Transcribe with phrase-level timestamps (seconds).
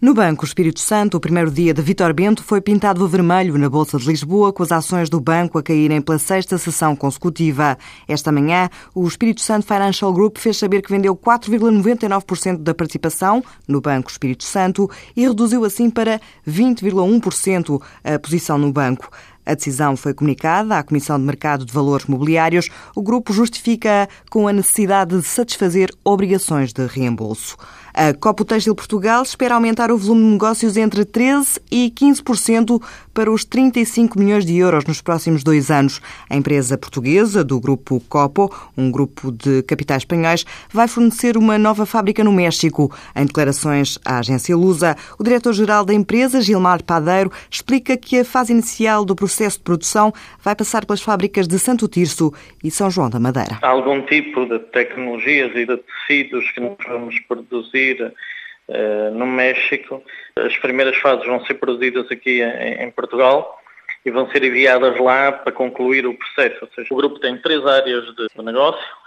[0.00, 3.68] No Banco Espírito Santo, o primeiro dia de Vitor Bento foi pintado a vermelho na
[3.68, 7.76] Bolsa de Lisboa, com as ações do banco a caírem pela sexta sessão consecutiva.
[8.06, 13.80] Esta manhã, o Espírito Santo Financial Group fez saber que vendeu 4,99% da participação no
[13.80, 19.10] Banco Espírito Santo e reduziu assim para 20,1% a posição no banco.
[19.48, 22.68] A decisão foi comunicada à Comissão de Mercado de Valores Mobiliários.
[22.94, 27.56] O grupo justifica com a necessidade de satisfazer obrigações de reembolso.
[27.94, 32.80] A Copo Têxtil Portugal espera aumentar o volume de negócios entre 13% e 15%
[33.14, 36.00] para os 35 milhões de euros nos próximos dois anos.
[36.28, 41.86] A empresa portuguesa do grupo Copo, um grupo de capitais espanhóis, vai fornecer uma nova
[41.86, 42.92] fábrica no México.
[43.16, 48.52] Em declarações à agência Lusa, o diretor-geral da empresa, Gilmar Padeiro, explica que a fase
[48.52, 53.08] inicial do processo de produção vai passar pelas fábricas de Santo Tirso e São João
[53.08, 53.58] da Madeira.
[53.62, 60.02] Há algum tipo de tecnologias e de tecidos que nós vamos produzir uh, no México.
[60.36, 63.60] As primeiras fases vão ser produzidas aqui em, em, Portugal
[64.04, 66.58] e vão ser enviadas lá para concluir o processo.
[66.62, 68.98] Ou seja, o grupo tem três áreas de negócio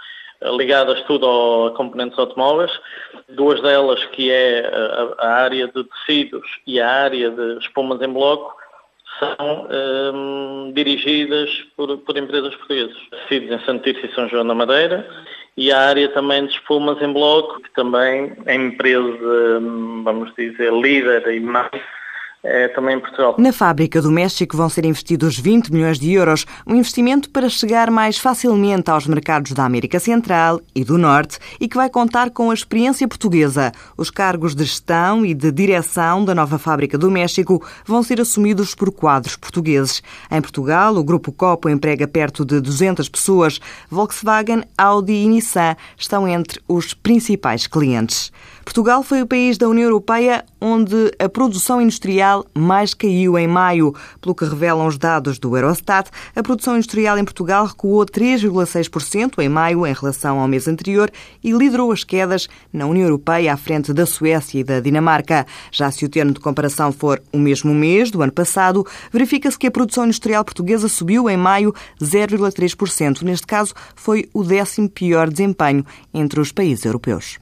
[0.42, 2.72] eh, ligadas tudo a componentes automóveis,
[3.30, 8.10] duas delas que é a, a área de tecidos e a área de espumas em
[8.10, 8.56] bloco,
[9.22, 12.98] são um, eh, dirigidas por, por, empresas portuguesas.
[13.12, 15.08] Tecidos em Santíssimo e São João da Madeira,
[15.56, 19.60] e a área também de espumas em bloco, que também é empresa,
[20.04, 21.70] vamos dizer, líder e mais
[22.44, 23.36] é, também em Portugal.
[23.38, 27.92] Na fábrica do México vão ser investidos 20 milhões de euros, um investimento para chegar
[27.92, 32.50] mais facilmente aos mercados da América Central e do Norte e que vai contar com
[32.50, 33.72] a experiência portuguesa.
[33.96, 38.74] Os cargos de gestão e de direção da nova fábrica do México vão ser assumidos
[38.74, 40.02] por quadros portugueses.
[40.30, 43.60] Em Portugal, o Grupo Copo emprega perto de 200 pessoas.
[43.90, 48.32] Volkswagen, Audi e Nissan estão entre os principais clientes.
[48.64, 51.82] Portugal foi o país da União Europeia onde a produção
[52.32, 53.94] industrial mais caiu em maio.
[54.22, 59.50] Pelo que revelam os dados do Eurostat, a produção industrial em Portugal recuou 3,6% em
[59.50, 61.12] maio em relação ao mês anterior
[61.44, 65.46] e liderou as quedas na União Europeia à frente da Suécia e da Dinamarca.
[65.72, 69.68] Já se o termo de comparação for o mesmo mês do ano passado, verifica-se que
[69.68, 73.24] a produção industrial portuguesa subiu em maio 0,3%.
[73.24, 77.40] Neste caso, foi o décimo pior desempenho entre os países europeus.